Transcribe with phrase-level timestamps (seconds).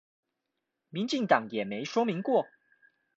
[0.89, 2.47] 民進黨也沒說明過？